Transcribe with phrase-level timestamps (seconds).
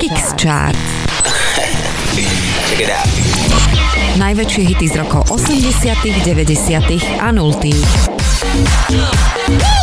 [0.00, 0.76] Kicks Chart.
[1.56, 1.72] Check.
[4.20, 7.24] Najväčšie hity z rokov 80., 90.
[7.24, 9.79] a 0.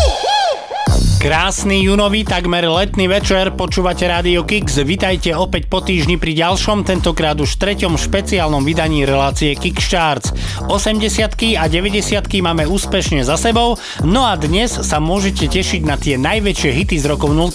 [1.27, 4.79] Krásny junový, takmer letný večer, počúvate Radio Kix.
[4.79, 10.31] Vitajte opäť po týždni pri ďalšom, tentokrát už treťom špeciálnom vydaní relácie Kix Charts.
[10.71, 11.99] 80 a 90
[12.39, 13.75] máme úspešne za sebou,
[14.07, 17.51] no a dnes sa môžete tešiť na tie najväčšie hity z rokov 0.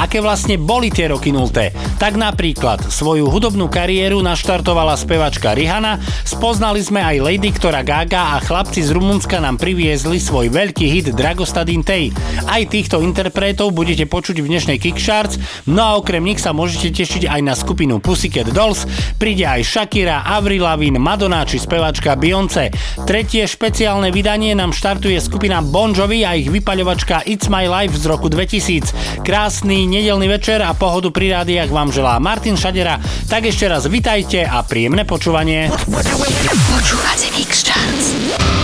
[0.00, 1.52] Aké vlastne boli tie roky 0?
[2.00, 8.40] Tak napríklad svoju hudobnú kariéru naštartovala spevačka Rihanna, spoznali sme aj Lady, ktorá Gaga a
[8.40, 12.08] chlapci z Rumunska nám priviezli svoj veľký hit Dragostadin Tej.
[12.48, 16.94] Aj tých týchto interpretov budete počuť v dnešnej Kickstarts, no a okrem nich sa môžete
[16.94, 18.86] tešiť aj na skupinu Pussycat Dolls,
[19.18, 22.70] príde aj Shakira, Avril Lavigne, Madonna či spevačka Beyoncé.
[23.02, 28.06] Tretie špeciálne vydanie nám štartuje skupina Bon Jovi a ich vypaľovačka It's My Life z
[28.06, 29.26] roku 2000.
[29.26, 33.02] Krásny nedelný večer a pohodu pri rádiách vám želá Martin Šadera.
[33.26, 35.66] Tak ešte raz vitajte a príjemné počúvanie.
[36.70, 38.63] Počúvate Kickstarts.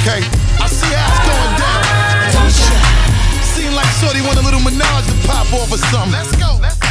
[0.00, 0.24] Okay,
[0.56, 1.84] I see how it's going down.
[2.32, 2.72] Don't you?
[3.44, 6.12] Seem like Shorty want a little menage to pop off or something.
[6.12, 6.79] Let's go, let's go.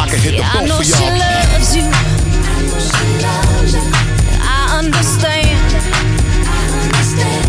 [0.00, 0.80] I can hit yeah, both I know.
[0.80, 1.84] She loves you.
[1.84, 3.84] I she loves you.
[4.40, 5.60] I understand.
[6.48, 7.44] I understand.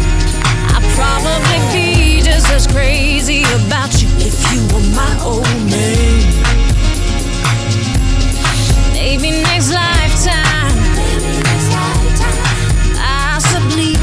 [0.75, 6.27] I probably be just as crazy about you if you were my old man.
[8.91, 10.75] Maybe next lifetime.
[12.99, 13.95] Possibly.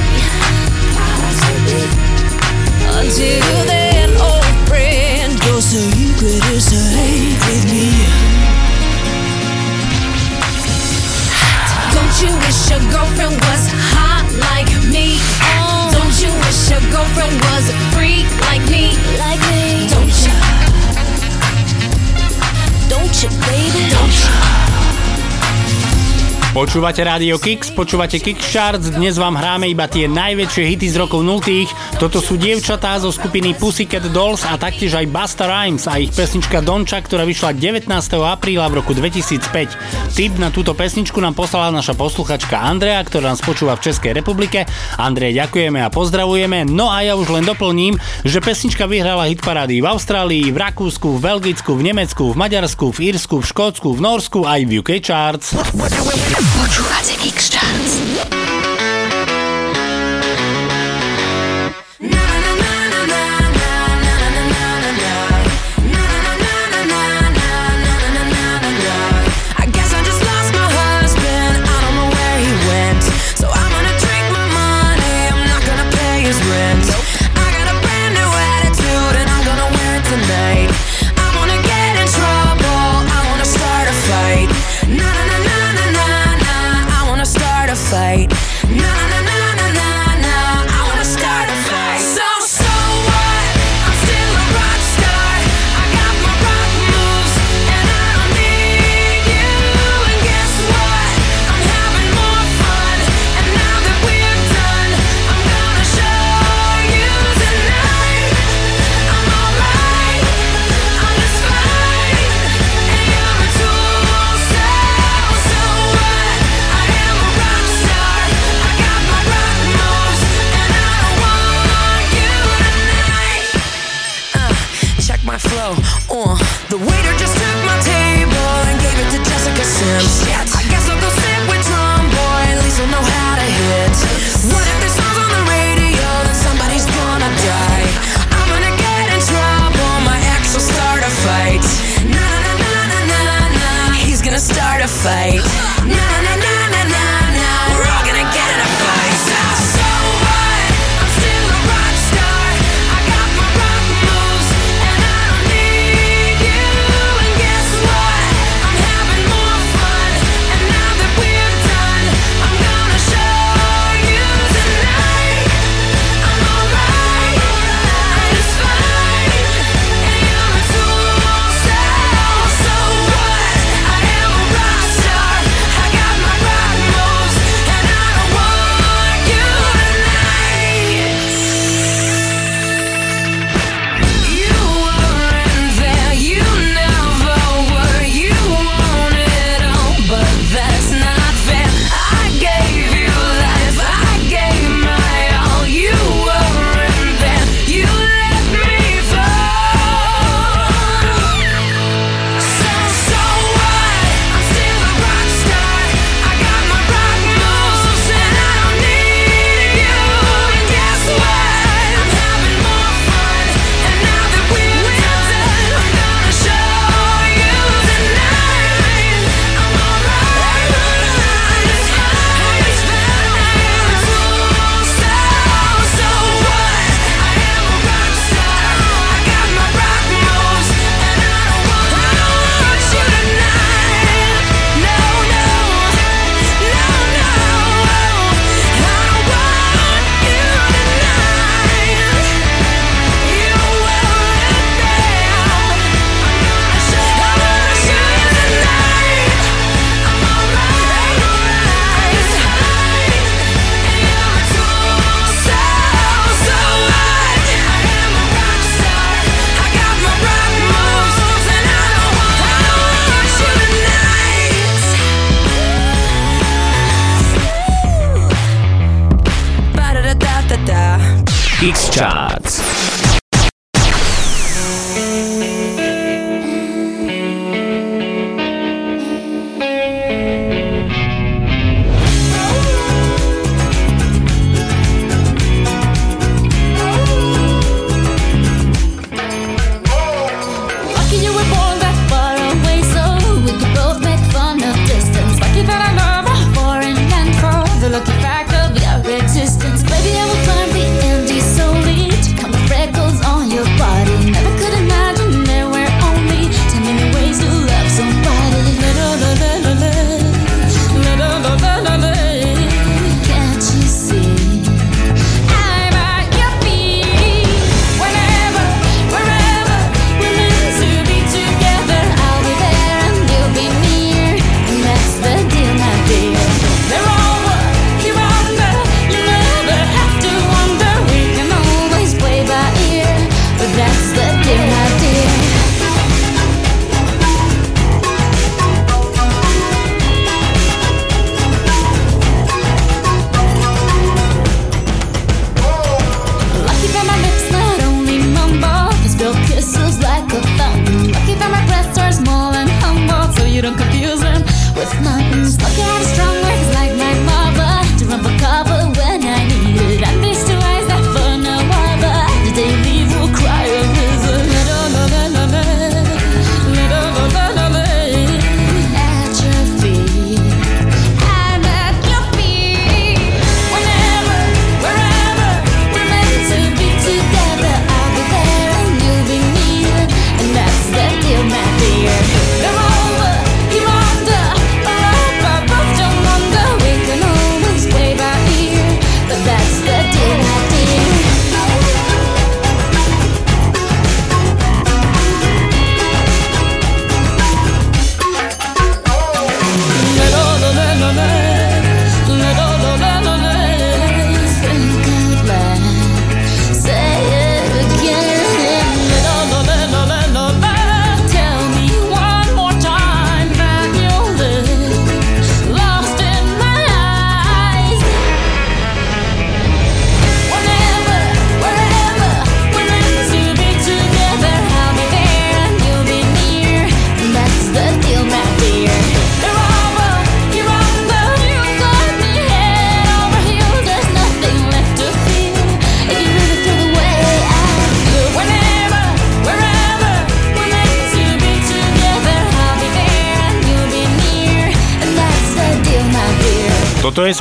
[2.96, 6.42] Until then, old friend, go so you could
[12.22, 15.18] you wish your girlfriend was hot like me?
[15.92, 18.96] Don't you wish your girlfriend was a freak like me?
[19.18, 19.86] Like me?
[19.86, 20.34] Don't you?
[22.88, 23.90] Don't you, baby?
[23.90, 24.77] Don't you?
[26.48, 31.44] Počúvate Radio Kicks, počúvate Kickcharts, dnes vám hráme iba tie najväčšie hity z rokov 0.
[32.00, 36.64] Toto sú dievčatá zo skupiny Pussycat Dolls a taktiež aj Busta Rhymes a ich pesnička
[36.64, 37.92] Donča, ktorá vyšla 19.
[38.24, 40.16] apríla v roku 2005.
[40.16, 44.64] Tip na túto pesničku nám poslala naša posluchačka Andrea, ktorá nás počúva v Českej republike.
[44.96, 46.64] Andrej, ďakujeme a pozdravujeme.
[46.64, 51.20] No a ja už len doplním, že pesnička vyhrala hitparády v Austrálii, v Rakúsku, v
[51.20, 55.52] Belgicku, v Nemecku, v Maďarsku, v Írsku, v Škótsku, v Norsku aj v UK Charts.
[56.38, 57.98] Počúvate Kickcharts.
[58.30, 58.47] I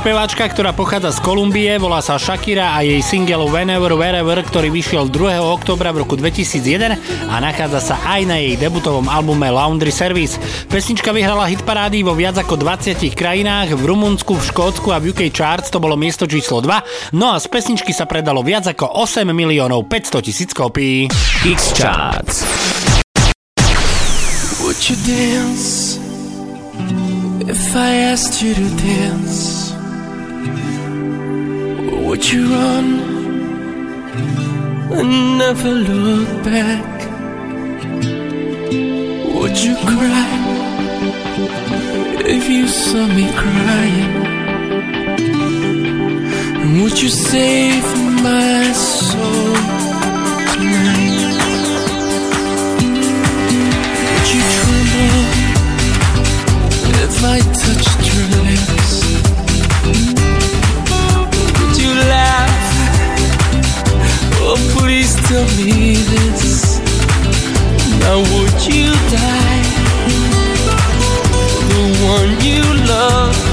[0.08, 5.12] speváčka, ktorá pochádza z Kolumbie, volá sa Shakira a jej single Whenever Wherever, ktorý vyšiel
[5.12, 5.36] 2.
[5.44, 10.40] oktobra v roku 2001 a nachádza sa aj na jej debutovom albume Laundry Service.
[10.72, 15.28] Pesnička vyhrala hitparády vo viac ako 20 krajinách, v Rumunsku, v Škótsku a v UK
[15.28, 19.28] Charts to bolo miesto číslo 2, no a z pesničky sa predalo viac ako 8
[19.28, 21.12] miliónov 500 tisíc kopií.
[21.44, 22.48] X-Charts
[24.64, 26.00] Would you dance
[27.44, 29.67] if I asked you to dance?
[32.08, 32.86] Would you run
[34.98, 36.86] and never look back?
[39.36, 40.30] Would you cry
[42.36, 44.14] if you saw me crying?
[46.62, 47.84] And would you save
[48.24, 49.56] my soul
[50.54, 51.36] tonight?
[54.12, 55.26] Would you tremble
[57.04, 60.17] if I touched your lips?
[64.50, 66.80] Oh, please tell me this.
[68.00, 69.64] Now, would you die
[71.68, 73.47] the one you love?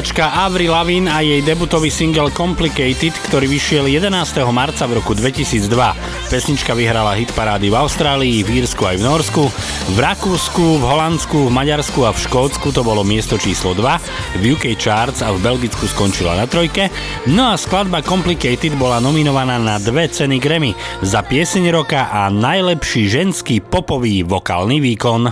[0.00, 4.08] Speváčka Avril Lavigne a jej debutový single Complicated, ktorý vyšiel 11.
[4.48, 5.68] marca v roku 2002.
[6.32, 9.44] Pesnička vyhrala hit parády v Austrálii, v Írsku aj v Norsku,
[9.92, 14.56] v Rakúsku, v Holandsku, v Maďarsku a v Škótsku to bolo miesto číslo 2, v
[14.56, 16.88] UK Charts a v Belgicku skončila na trojke,
[17.28, 20.72] no a skladba Complicated bola nominovaná na dve ceny Grammy
[21.04, 25.28] za pieseň roka a najlepší ženský popový vokálny výkon.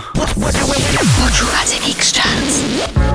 [1.17, 3.08] Počúvate Kix Charts.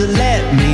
[0.00, 0.69] to let me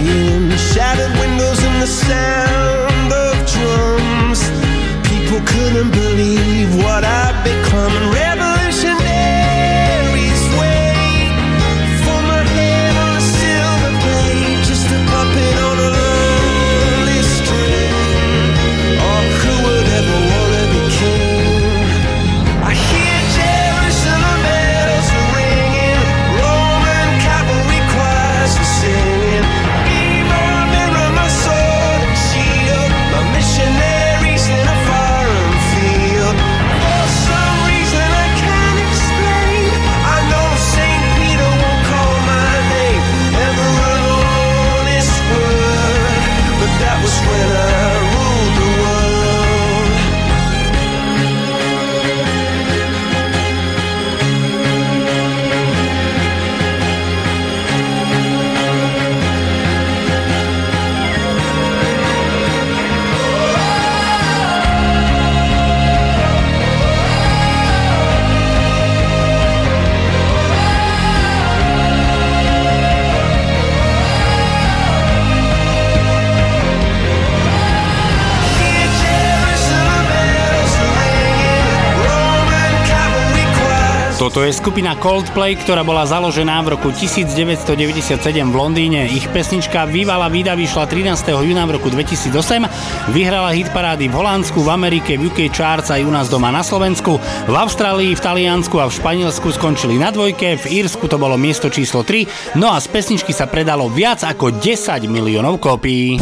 [84.36, 89.08] To je skupina Coldplay, ktorá bola založená v roku 1997 v Londýne.
[89.08, 91.32] Ich pesnička Vývala Vida vyšla 13.
[91.40, 96.04] júna v roku 2008, vyhrala hit parády v Holandsku, v Amerike, v UK Charts aj
[96.04, 97.16] u nás doma na Slovensku.
[97.48, 101.72] V Austrálii, v Taliansku a v Španielsku skončili na dvojke, v Írsku to bolo miesto
[101.72, 106.20] číslo 3, no a z pesničky sa predalo viac ako 10 miliónov kópií.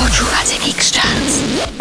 [0.00, 1.71] Počúvate X-Charts.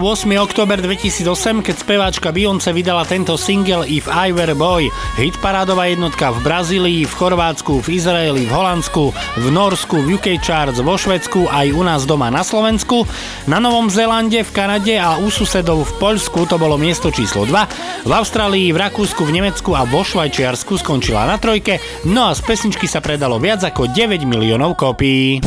[0.00, 0.32] 8.
[0.40, 4.88] október 2008, keď speváčka Beyoncé vydala tento single If I Were Boy.
[5.20, 10.80] Hitparádová jednotka v Brazílii, v Chorvátsku, v Izraeli, v Holandsku, v Norsku, v UK Charts,
[10.80, 13.04] vo Švedsku aj u nás doma na Slovensku.
[13.44, 18.08] Na Novom Zélande, v Kanade a u susedov v Poľsku to bolo miesto číslo 2.
[18.08, 21.76] V Austrálii, v Rakúsku, v Nemecku a vo Švajčiarsku skončila na trojke,
[22.08, 25.44] no a z pesničky sa predalo viac ako 9 miliónov kópií.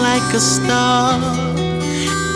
[0.00, 1.20] like a star.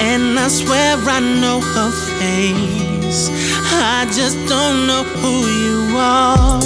[0.00, 3.30] And I swear I know her face.
[3.72, 5.34] I just don't know who
[5.64, 6.60] you are.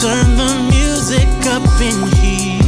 [0.00, 2.60] Turn the music up in here.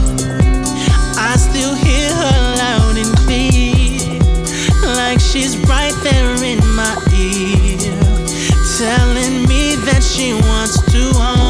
[1.16, 4.20] I still hear her loud and clear.
[4.96, 7.78] Like she's right there in my ear.
[8.78, 11.41] Telling me that she wants to.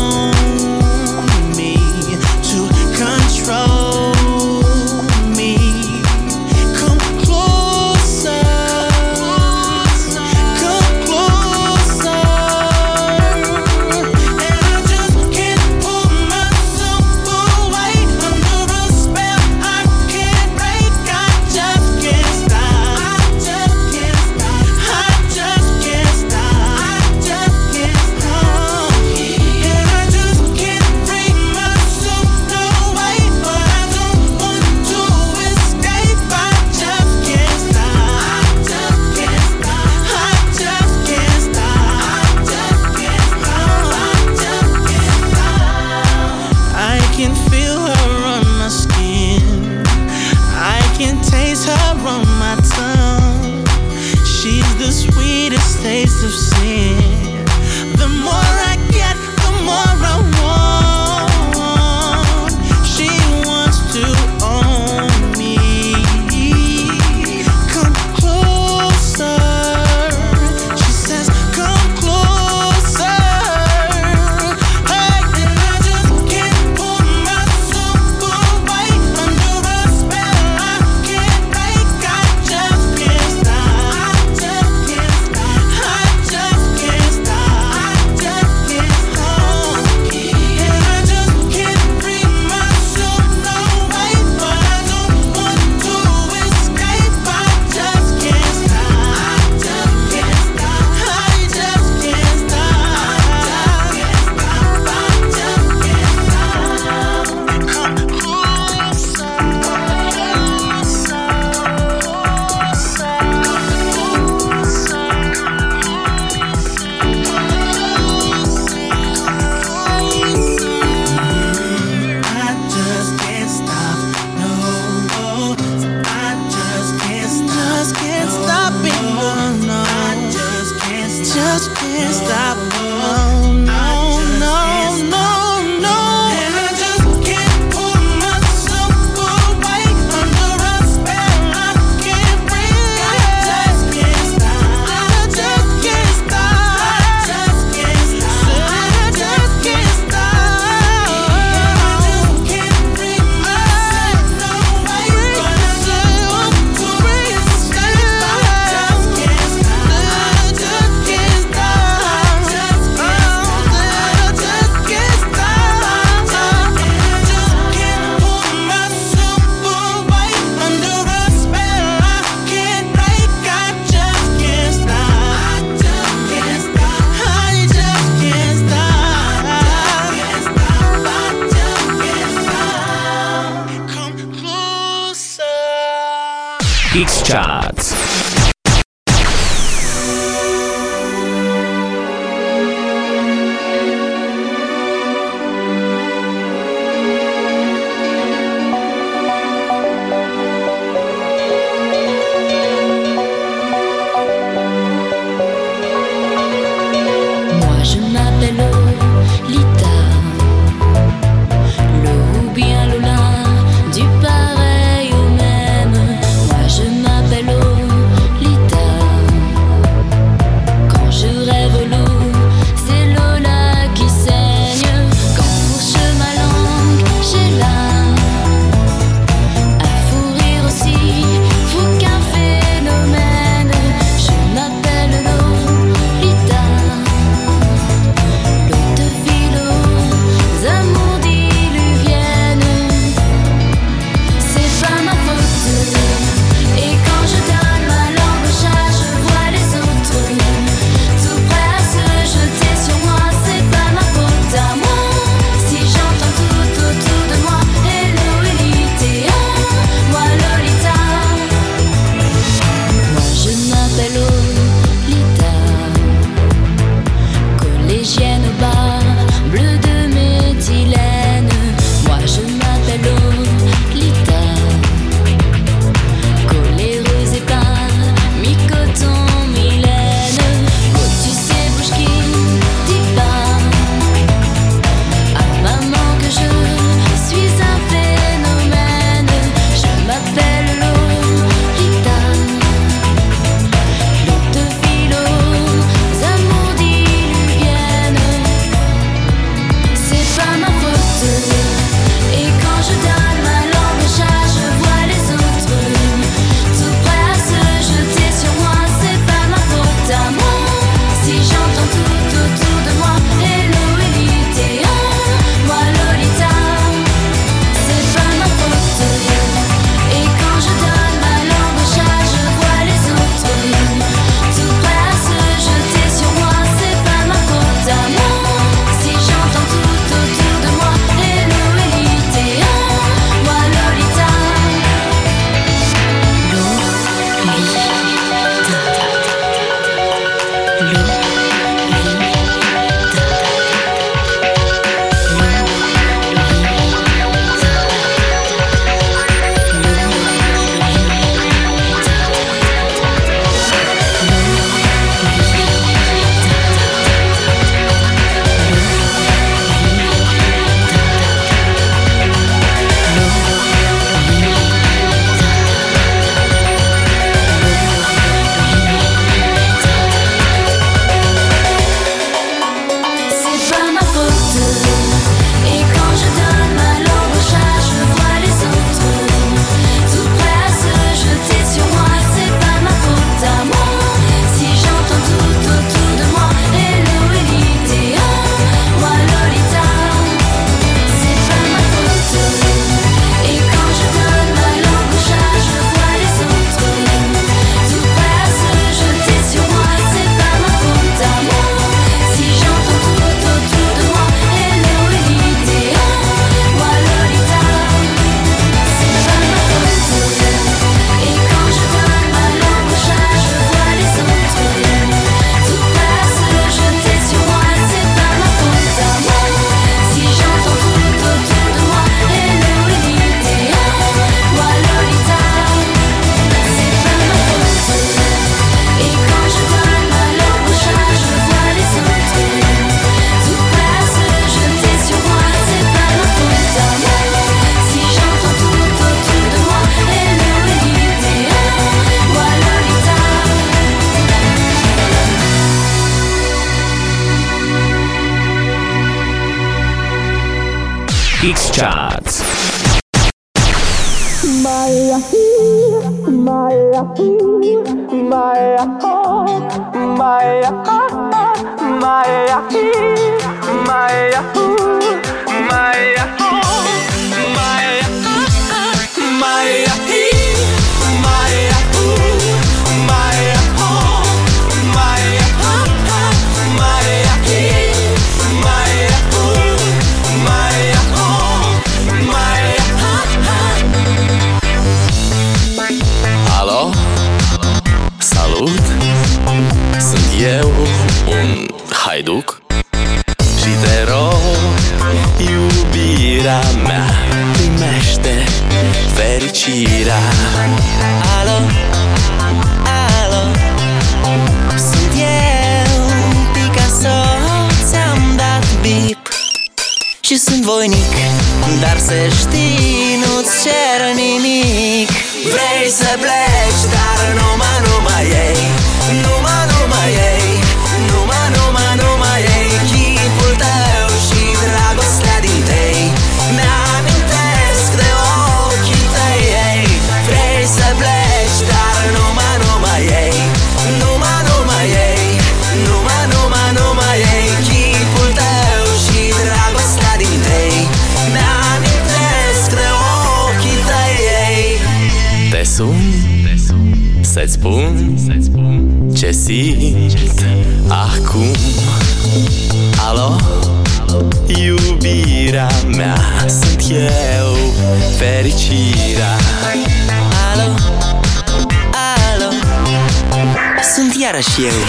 [564.32, 564.80] Iarăși eu.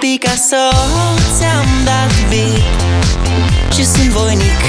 [0.00, 0.64] Picasso
[1.36, 4.60] Ți-am dat beat Și sunt voinic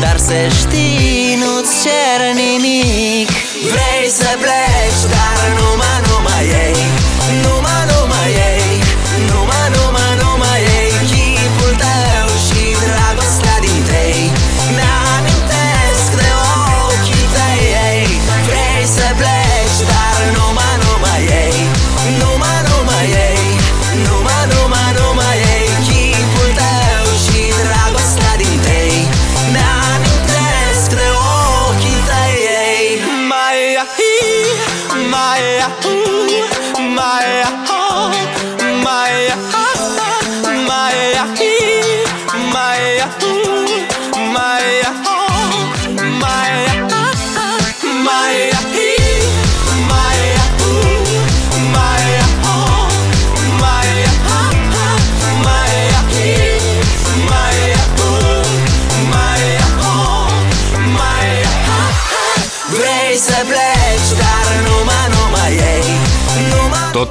[0.00, 3.28] Dar să știi Nu-ți cer nimic.
[3.72, 4.63] Vrei să pleci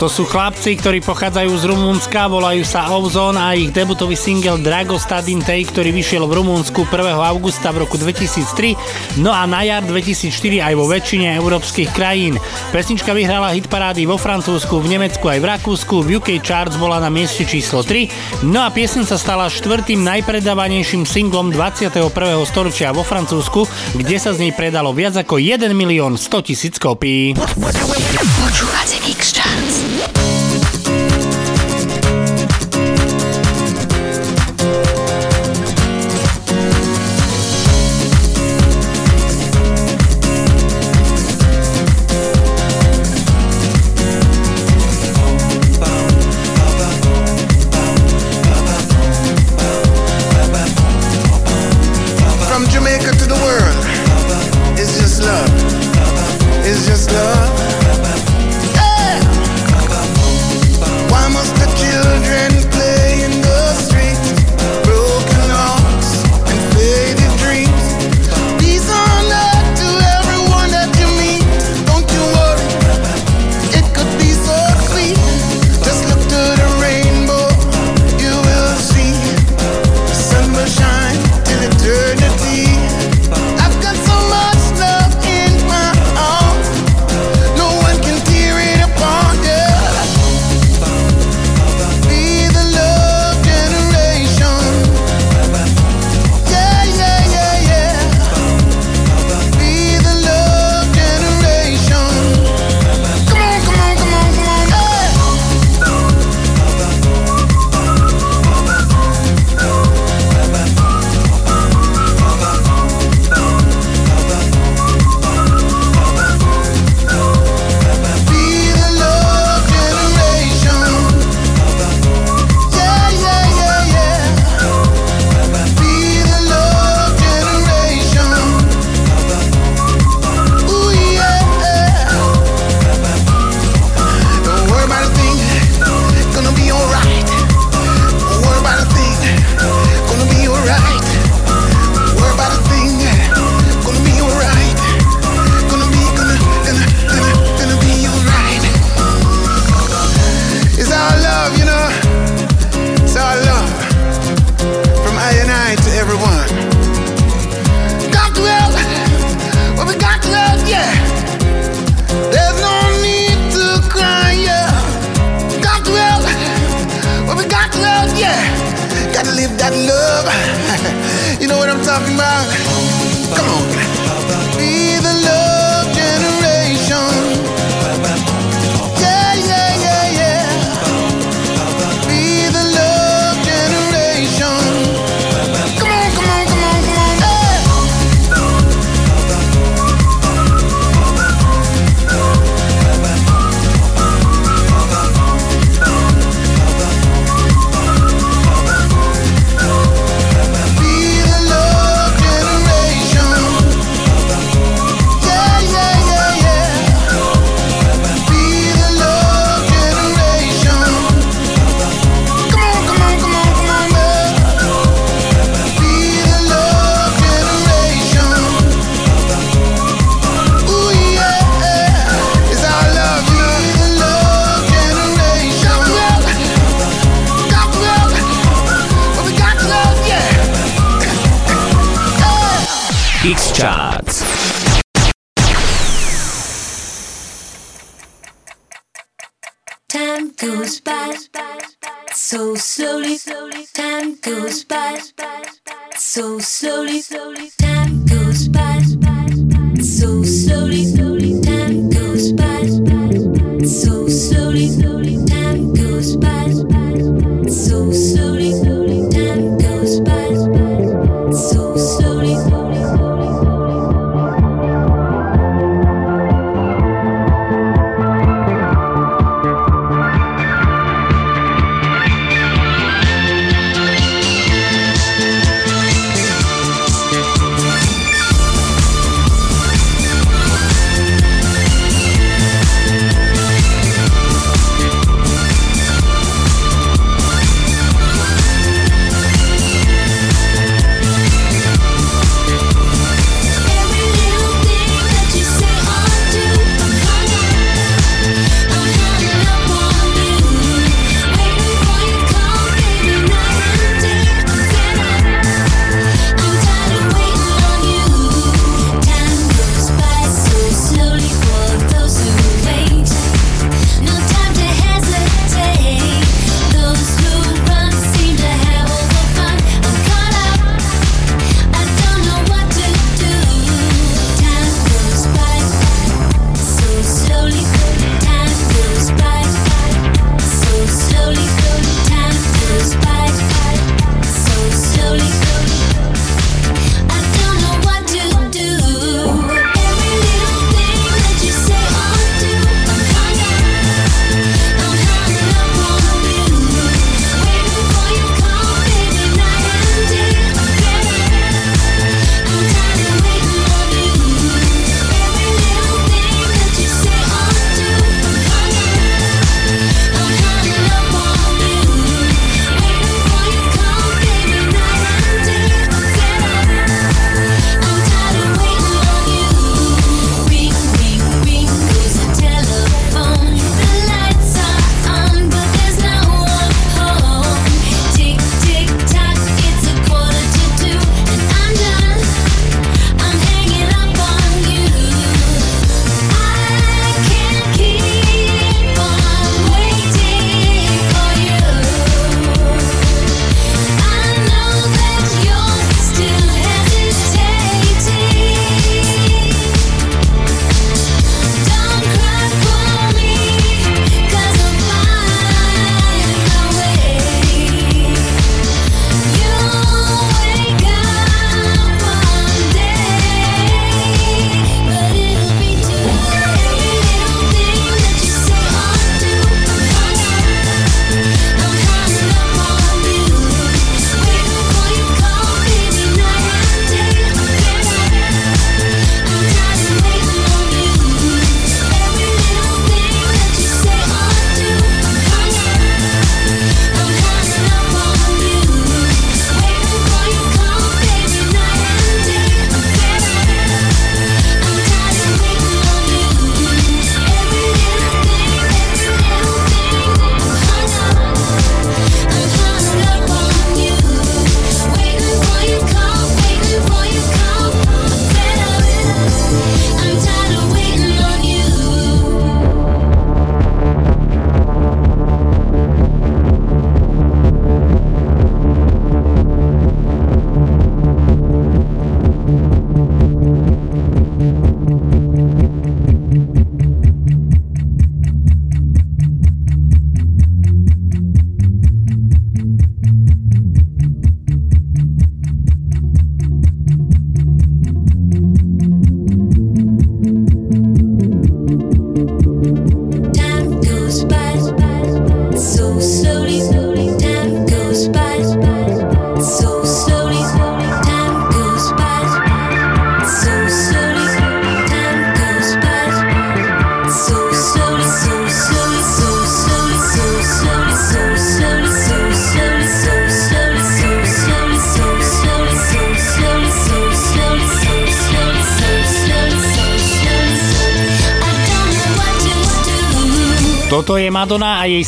[0.04, 5.40] Toto sú chlapci, ktorí pochádzajú z Rumunska, volajú sa Ozone a ich debutový single Dragostadin
[5.40, 7.16] Tej, ktorý vyšiel v Rumunsku 1.
[7.24, 12.36] augusta v roku 2003, no a na jar 2004 aj vo väčšine európskych krajín.
[12.76, 17.08] Pesnička vyhrala hitparády vo Francúzsku, v Nemecku aj v Rakúsku, v UK Charts bola na
[17.08, 22.12] mieste číslo 3, no a piesň sa stala štvrtým najpredávanejším singlom 21.
[22.44, 23.64] storočia vo Francúzsku,
[23.96, 27.40] kde sa z nej predalo viac ako 1 milión 100 tisíc kopií.
[27.40, 29.00] Počúvate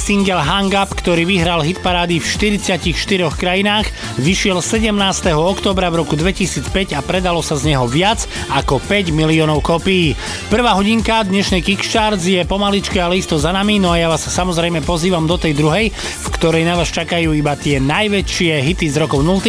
[0.06, 2.94] single Hang Up, ktorý vyhral hitparády v 44
[3.34, 3.90] krajinách,
[4.22, 4.94] vyšiel 17.
[5.34, 10.14] oktobra v roku 2005 a predalo sa z neho viac ako 5 miliónov kopií.
[10.54, 14.86] Prvá hodinka dnešnej Kickstarts je pomaličke, ale isto za nami, no a ja vás samozrejme
[14.86, 15.90] pozývam do tej druhej,
[16.36, 19.40] ktorej na vás čakajú iba tie najväčšie hity z rokov 0.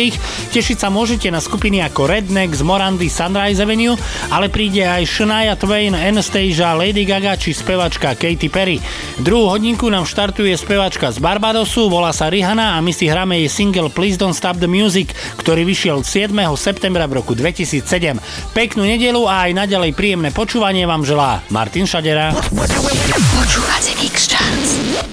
[0.55, 3.99] Tešiť sa môžete na skupiny ako Redneck z Morandy Sunrise Avenue,
[4.31, 8.79] ale príde aj Shania Twain, Anastasia, Lady Gaga či spevačka Katy Perry.
[9.19, 13.51] Druhú hodinku nám štartuje spevačka z Barbadosu, volá sa Rihanna a my si hráme jej
[13.51, 15.11] single Please Don't Stop the Music,
[15.43, 16.31] ktorý vyšiel 7.
[16.55, 18.17] septembra v roku 2007.
[18.55, 22.31] Peknú nedelu a aj naďalej príjemné počúvanie vám želá Martin Šadera.
[22.55, 22.97] Počúvate.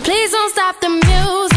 [0.04, 1.53] Please don't stop the music,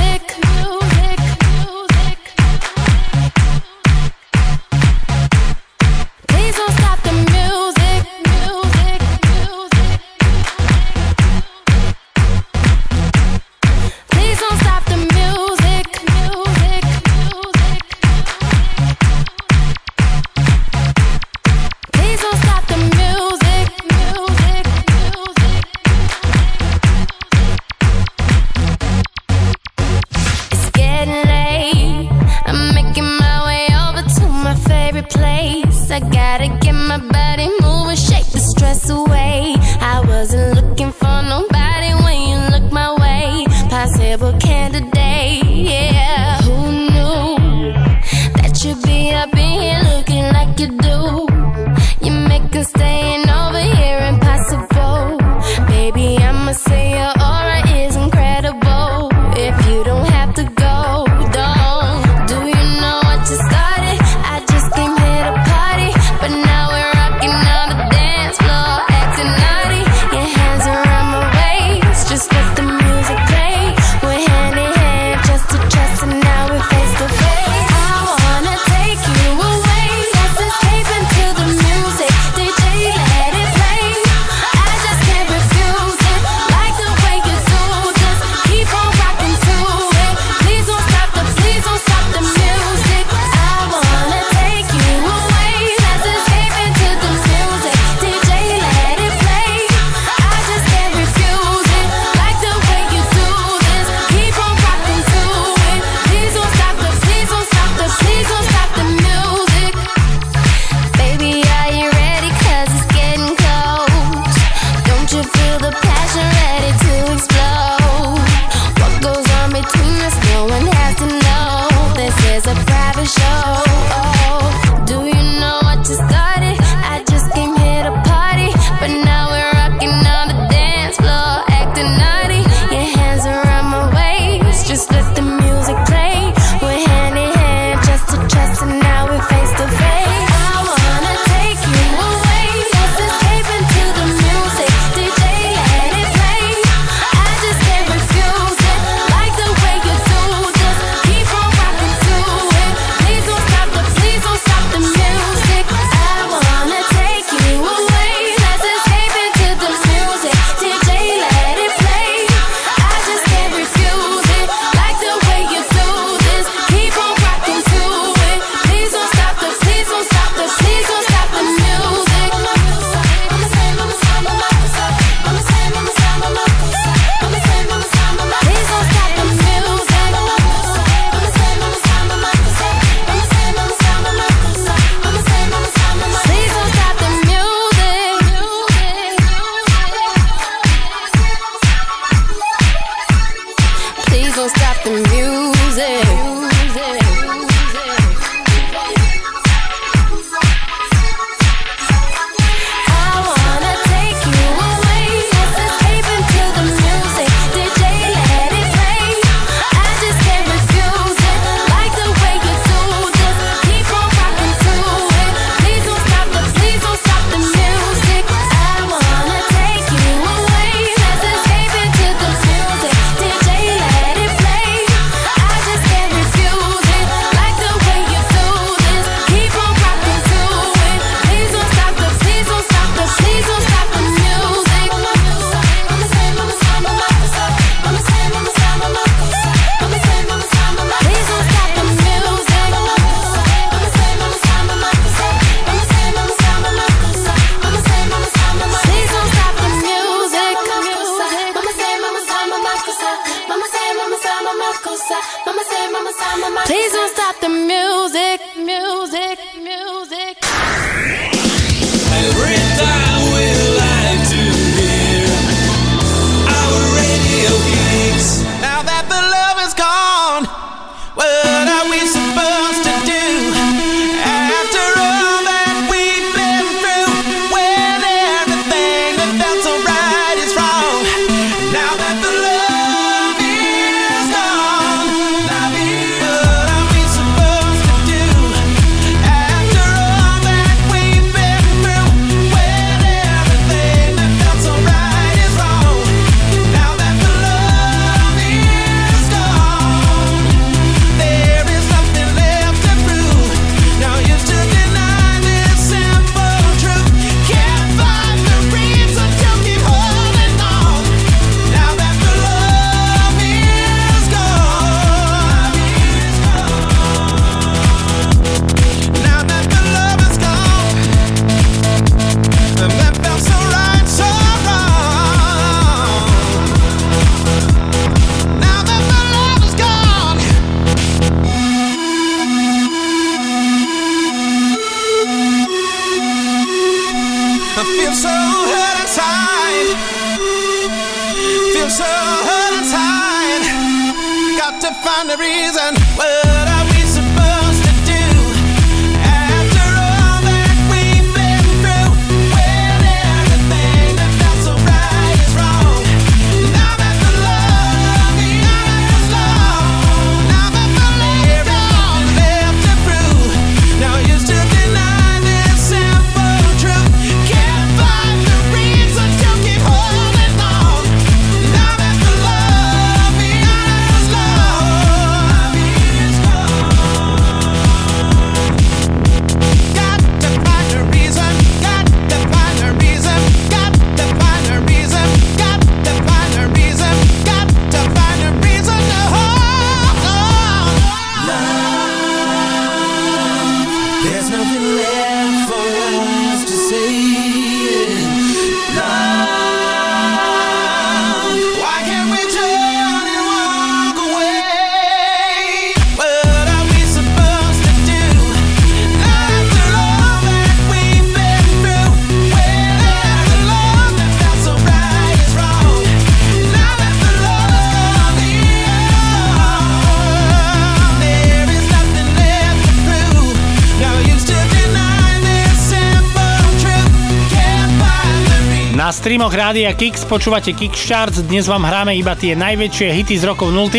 [429.47, 431.38] vlnoch Rádia Kix počúvate Kix Charts.
[431.47, 433.94] Dnes vám hráme iba tie najväčšie hity z rokov 0.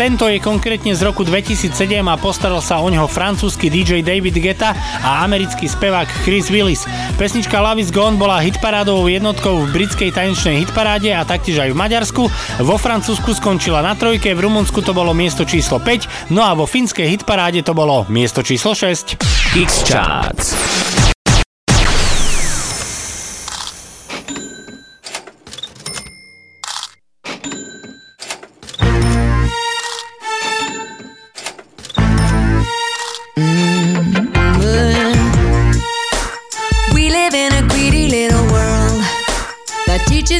[0.00, 1.68] Tento je konkrétne z roku 2007
[2.00, 4.72] a postaral sa o neho francúzsky DJ David Guetta
[5.04, 6.88] a americký spevák Chris Willis.
[7.20, 11.76] Pesnička Love is Gone bola hitparádovou jednotkou v britskej tanečnej hitparáde a taktiež aj v
[11.76, 12.22] Maďarsku.
[12.64, 16.64] Vo Francúzsku skončila na trojke, v Rumunsku to bolo miesto číslo 5, no a vo
[16.64, 19.20] fínskej hitparáde to bolo miesto číslo 6.
[19.52, 20.85] Kix Charts.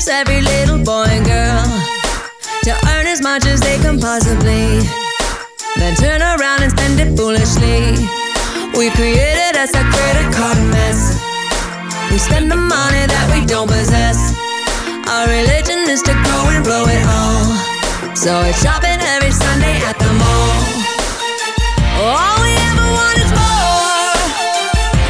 [0.09, 1.63] every little boy and girl
[2.63, 4.79] to earn as much as they can possibly,
[5.77, 7.91] then turn around and spend it foolishly.
[8.79, 11.19] We created us a credit card mess.
[12.11, 14.19] We spend the money that we don't possess.
[15.11, 17.47] Our religion is to grow and blow it all.
[18.15, 20.61] So it's shopping every Sunday at the mall.
[21.99, 24.23] All we ever want is more,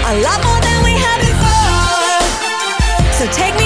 [0.09, 2.23] a lot more than we had before.
[3.19, 3.66] So take me.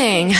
[0.00, 0.32] King.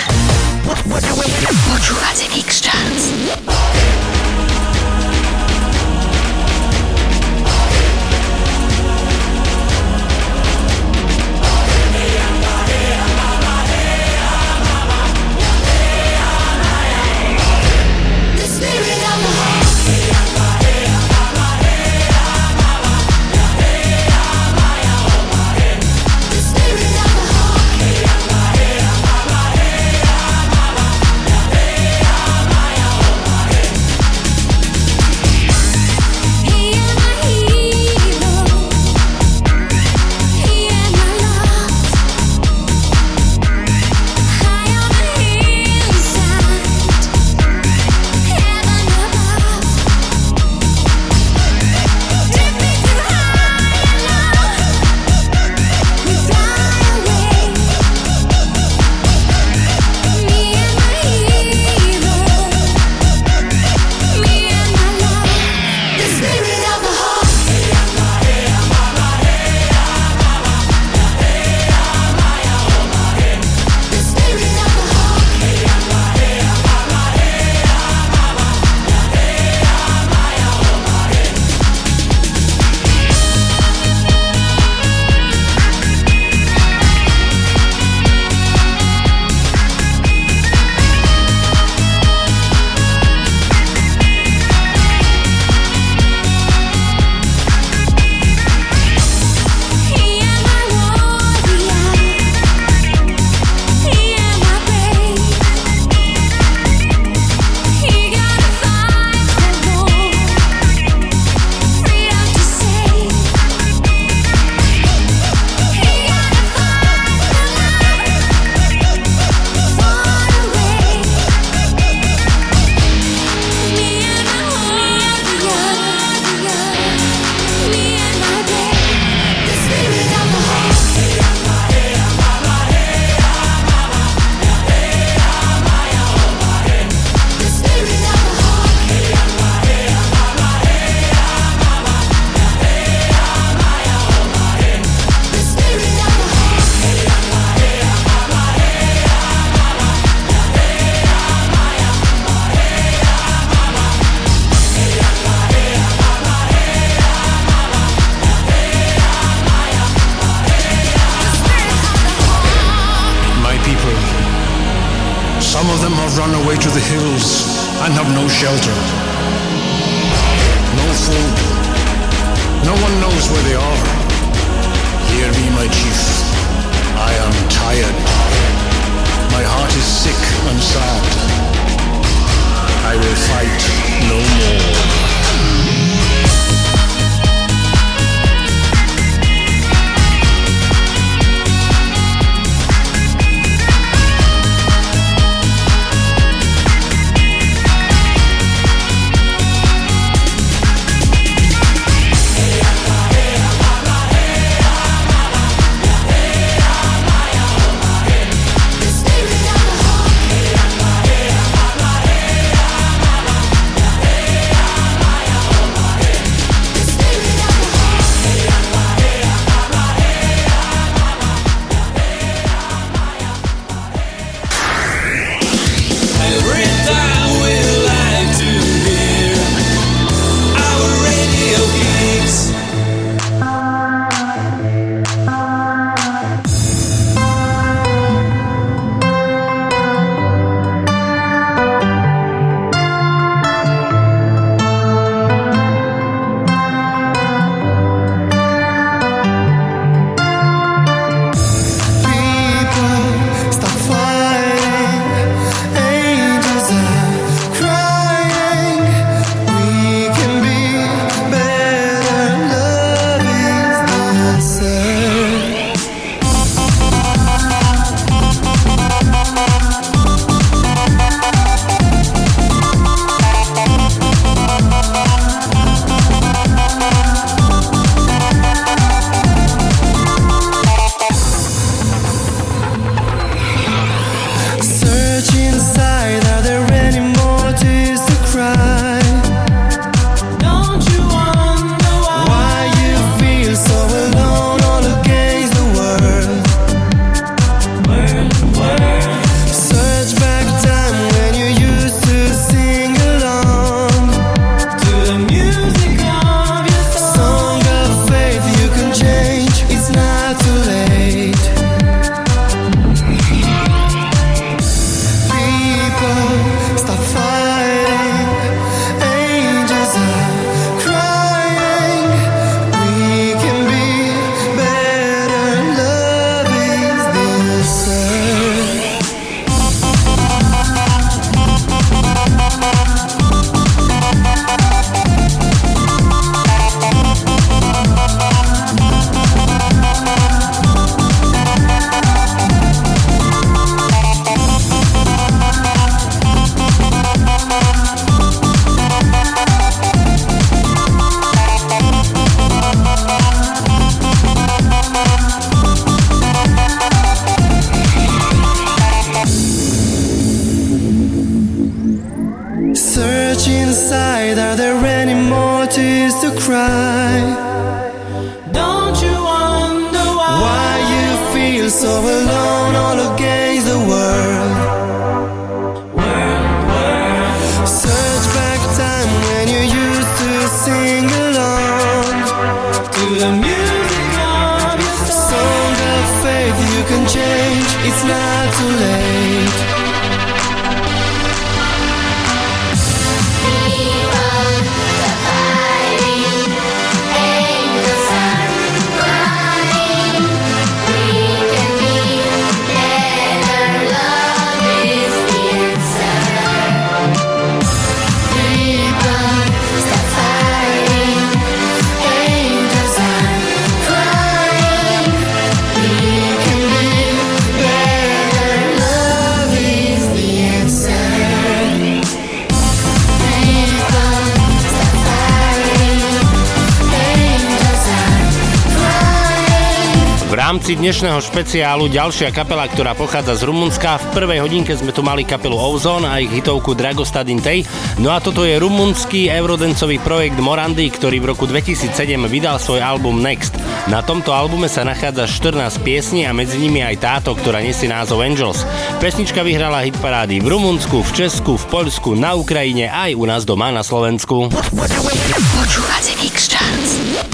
[430.80, 434.00] Dnešného špeciálu ďalšia kapela, ktorá pochádza z Rumunska.
[434.00, 437.68] V prvej hodinke sme tu mali kapelu Ozone a ich hitovku Dragostadin Tej.
[438.00, 441.92] No a toto je rumunský eurodencový projekt Morandy, ktorý v roku 2007
[442.24, 443.60] vydal svoj album Next.
[443.92, 448.24] Na tomto albume sa nachádza 14 piesní a medzi nimi aj táto, ktorá nesie názov
[448.24, 448.64] Angels.
[449.04, 453.68] Pesnička vyhrala hitparády v Rumunsku, v Česku, v Poľsku, na Ukrajine aj u nás doma
[453.68, 454.48] na Slovensku.
[454.48, 457.29] Počúvate Kix Charts.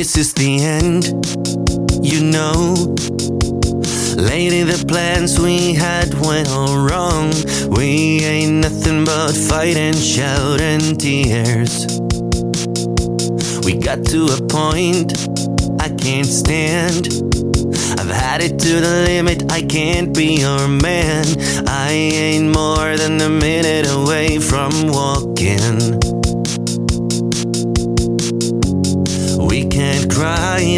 [0.00, 1.04] This is the end,
[2.02, 2.72] you know.
[4.16, 7.30] Lady, the plans we had went all wrong.
[7.68, 11.84] We ain't nothing but fight and shout and tears.
[13.66, 15.12] We got to a point
[15.78, 17.08] I can't stand.
[18.00, 21.26] I've had it to the limit, I can't be your man.
[21.68, 26.19] I ain't more than a minute away from walking.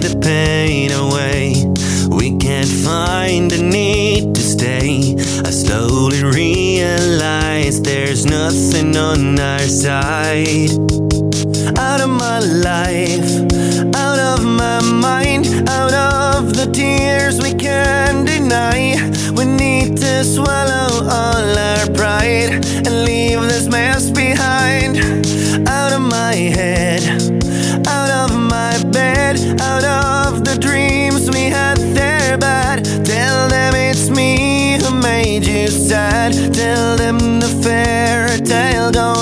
[0.00, 1.66] The pain away.
[2.08, 5.16] We can't find a need to stay.
[5.44, 10.70] I slowly realize there's nothing on our side.
[11.78, 13.32] Out of my life,
[13.94, 18.96] out of my mind, out of the tears we can't deny.
[19.36, 20.71] We need to swallow
[38.82, 39.21] still don't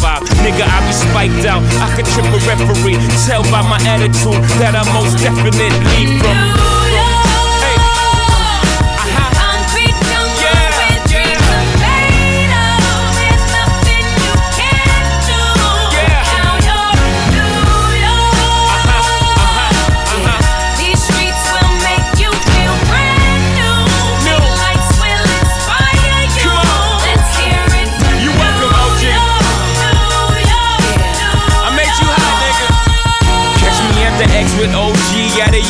[0.00, 0.22] five.
[0.44, 2.98] Nigga, I be spiked out, I could trip a referee.
[3.26, 6.85] Tell by my attitude that I most definitely from.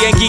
[0.02, 0.28] Yankee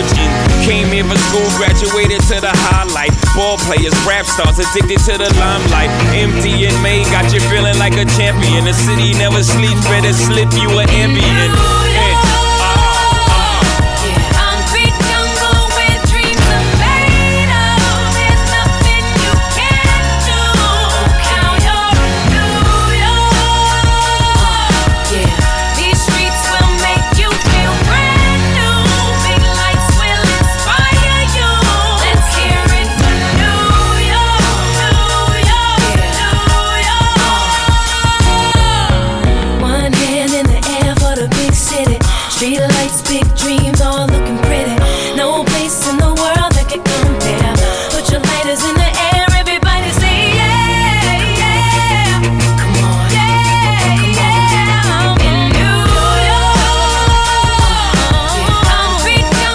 [0.00, 0.30] in.
[0.64, 3.12] Came here for school, graduated to the highlight.
[3.34, 5.90] Ball players, rap stars, addicted to the limelight.
[6.14, 8.64] Empty and May got you feeling like a champion.
[8.64, 11.81] The city never sleeps, better slip you an ambient.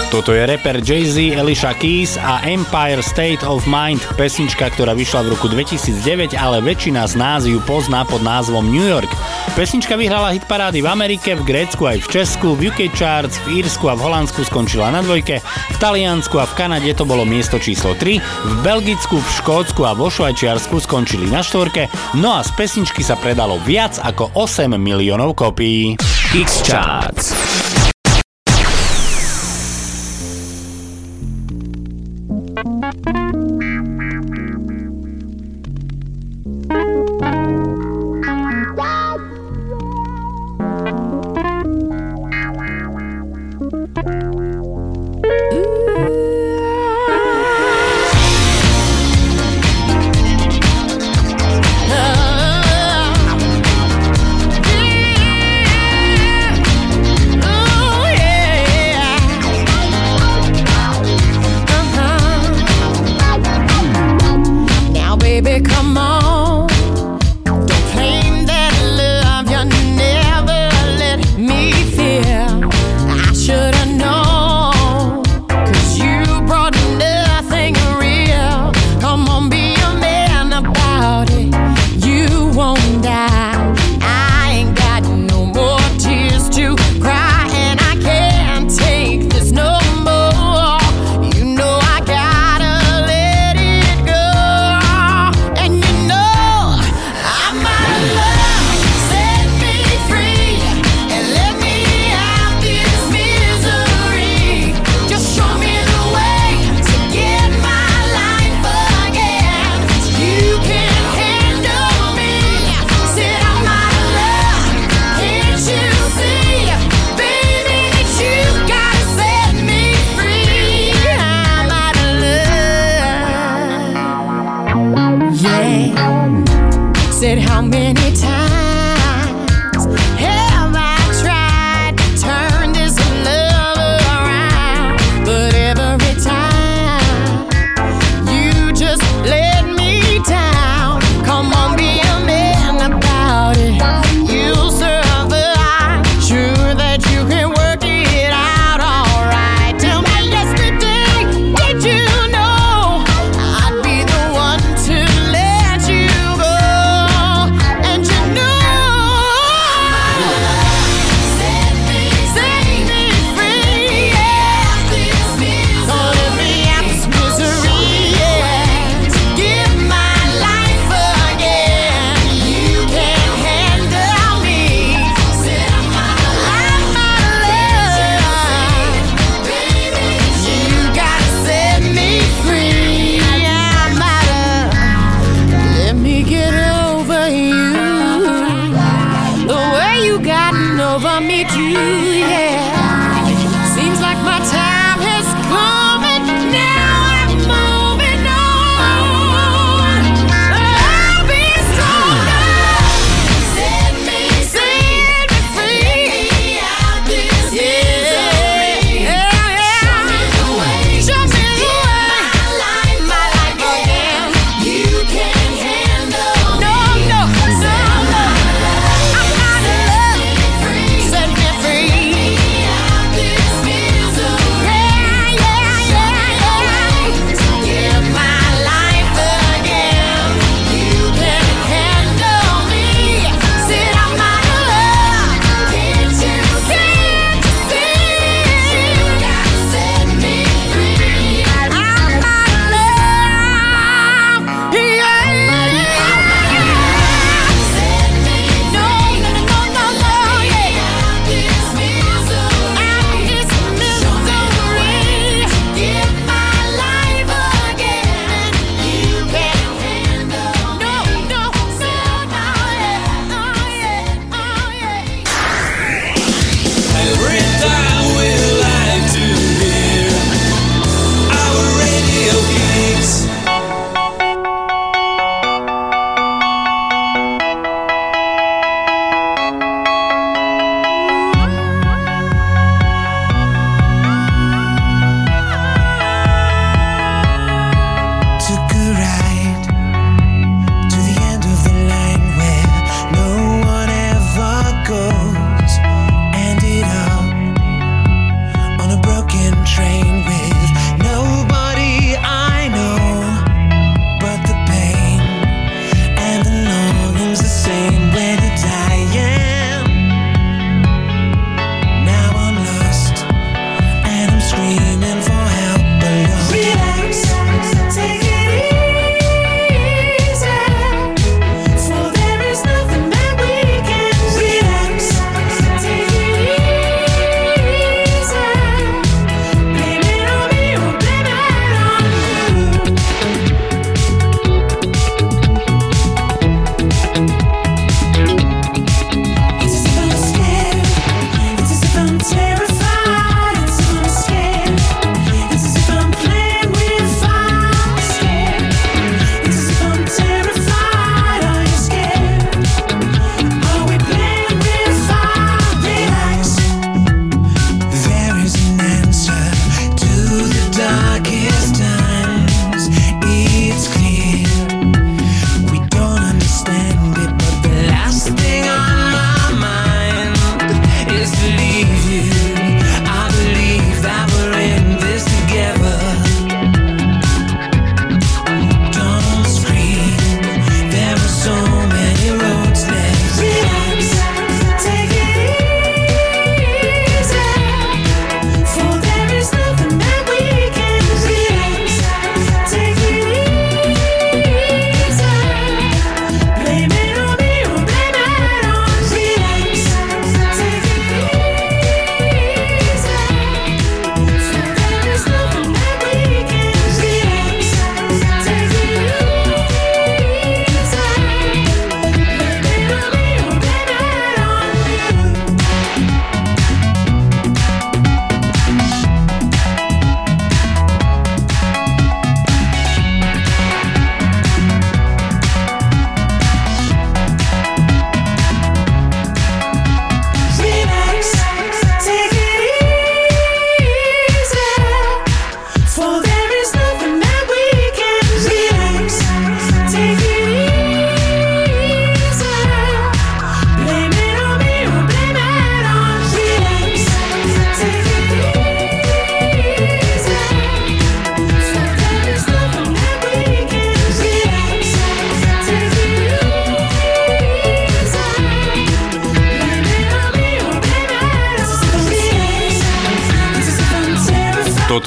[0.08, 5.36] Toto je reper Jay-Z, Alicia Keys a Empire State of Mind, pesnička, ktorá vyšla v
[5.36, 9.12] roku 2009, ale väčšina z nás ju pozná pod názvom New York.
[9.52, 13.84] Pesnička vyhrala hitparády v Amerike, v Grécku aj v Česku, v UK Charts, v Írsku
[13.84, 17.92] a v Holandsku skončila na dvojke, v Taliansku a v Kanade to bolo miesto číslo
[17.92, 23.04] 3, v Belgicku, v Škótsku a vo Švajčiarsku skončili na štvorke, no a z pesničky
[23.04, 26.00] sa predalo viac ako 8 miliónov kopií.
[26.32, 26.64] Kicks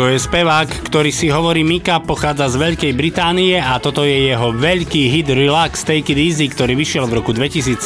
[0.02, 4.50] Toto je spevák, ktorý si hovorí Mika, pochádza z Veľkej Británie a toto je jeho
[4.50, 7.78] veľký hit Relax Take It Easy, ktorý vyšiel v roku 2007.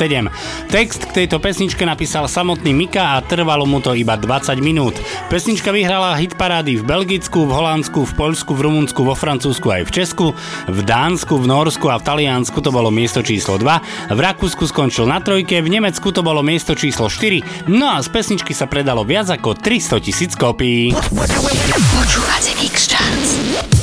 [0.71, 4.95] Text k tejto pesničke napísal samotný Mika a trvalo mu to iba 20 minút.
[5.27, 9.83] Pesnička vyhrala hit parády v Belgicku, v Holandsku, v Poľsku, v Rumunsku, vo Francúzsku aj
[9.83, 10.25] v Česku,
[10.71, 15.03] v Dánsku, v Norsku a v Taliansku to bolo miesto číslo 2, v Rakúsku skončil
[15.03, 19.03] na trojke, v Nemecku to bolo miesto číslo 4, no a z pesničky sa predalo
[19.03, 20.95] viac ako 300 tisíc kopií.
[22.05, 23.74] Počúvate Kix Charts.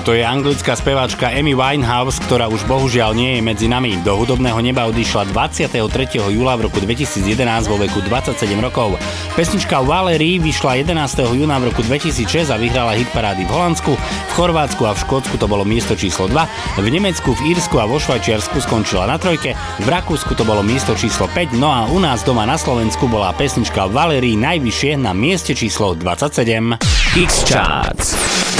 [0.00, 4.00] Toto je anglická speváčka Amy Winehouse, ktorá už bohužiaľ nie je medzi nami.
[4.00, 5.76] Do hudobného neba odišla 23.
[6.24, 7.20] júla v roku 2011
[7.68, 8.96] vo veku 27 rokov.
[9.36, 11.36] Pesnička Valerie vyšla 11.
[11.36, 15.36] júna v roku 2006 a vyhrala hit parády v Holandsku, v Chorvátsku a v Škótsku
[15.36, 19.52] to bolo miesto číslo 2, v Nemecku, v Írsku a vo Švajčiarsku skončila na trojke,
[19.84, 23.36] v Rakúsku to bolo miesto číslo 5, no a u nás doma na Slovensku bola
[23.36, 26.80] pesnička Valerie najvyššie na mieste číslo 27.
[27.20, 28.59] X-Charts.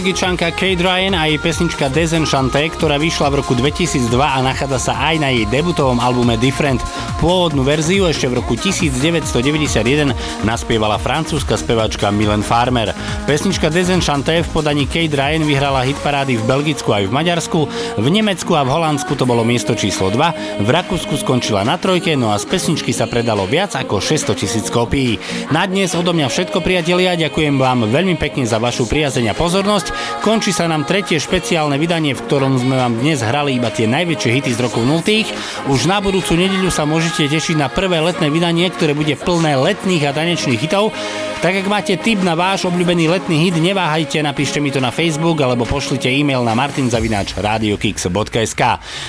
[0.00, 4.92] Belgičanka Kate Ryan a jej pesnička Desenchanté, ktorá vyšla v roku 2002 a nachádza sa
[4.96, 6.80] aj na jej debutovom albume Different.
[7.20, 12.96] Pôvodnú verziu ešte v roku 1991 naspievala francúzska spevačka Milen Farmer.
[13.28, 17.60] Pesnička Desenchanté v podaní Kate Ryan vyhrala hitparády v Belgicku aj v Maďarsku,
[18.00, 22.16] v Nemecku a v Holandsku to bolo miesto číslo 2, v Rakúsku skončila na trojke,
[22.16, 25.20] no a z pesničky sa predalo viac ako 600 tisíc kopií.
[25.52, 29.92] Na dnes odo mňa všetko priatelia, ďakujem vám veľmi pekne za vašu priazeň a pozornosť.
[30.24, 34.30] Končí sa nám tretie špeciálne vydanie, v ktorom sme vám dnes hrali iba tie najväčšie
[34.40, 35.04] hity z rokov 0.
[35.68, 40.06] Už na budúcu nedeľu sa môžete tešiť na prvé letné vydanie, ktoré bude plné letných
[40.06, 40.94] a tanečných hitov.
[41.40, 45.40] Tak ak máte tip na váš obľúbený letný hit, neváhajte, napíšte mi to na Facebook
[45.40, 48.62] alebo pošlite e-mail na martinzavinač.radiokix.sk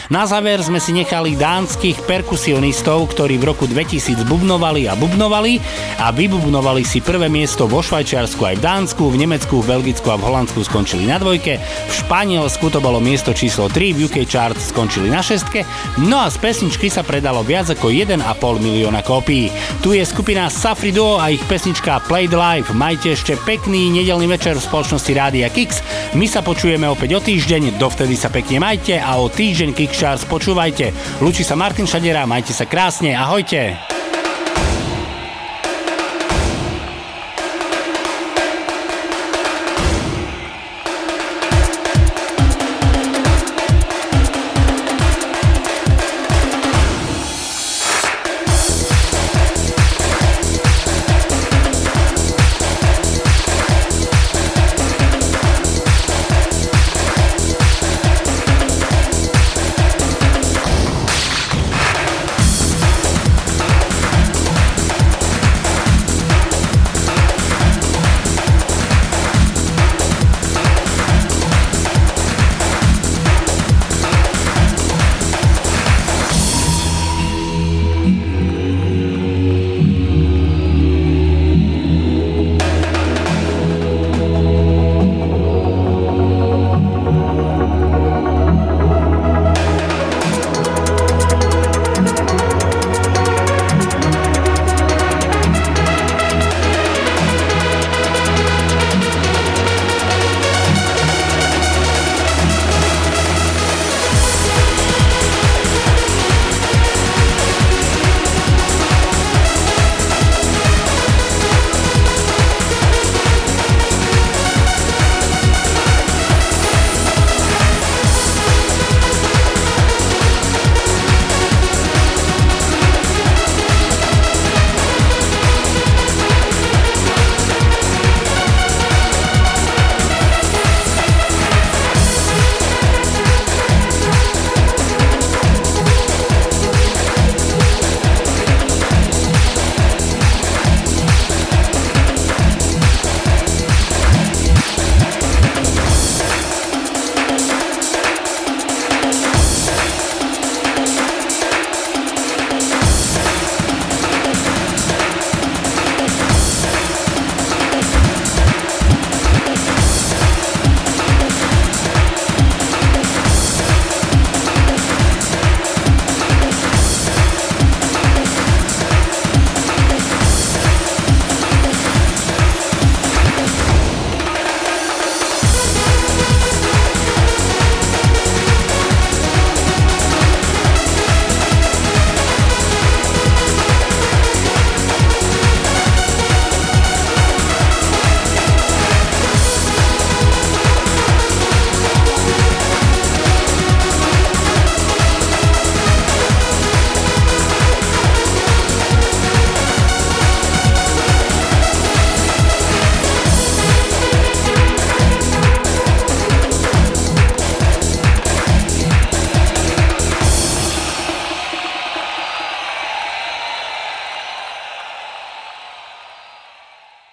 [0.07, 5.59] Na záver sme si nechali dánskych perkusionistov, ktorí v roku 2000 bubnovali a bubnovali
[5.99, 10.15] a vybubnovali si prvé miesto vo Švajčiarsku aj v Dánsku, v Nemecku, v Belgicku a
[10.15, 14.55] v Holandsku skončili na dvojke, v Španielsku to bolo miesto číslo 3, v UK Chart
[14.55, 15.67] skončili na šestke,
[16.07, 18.23] no a z pesničky sa predalo viac ako 1,5
[18.63, 19.51] milióna kópií.
[19.83, 22.69] Tu je skupina Safri Duo a ich pesnička Play Played Live.
[22.77, 25.81] Majte ešte pekný nedelný večer v spoločnosti Rádia Kix.
[26.13, 30.93] My sa počujeme opäť o týždeň, dovtedy sa pekne majte a o týždeň Kickstarts počúvajte.
[31.17, 34.00] Lučí sa Martin Šadera, majte sa krásne, ahojte.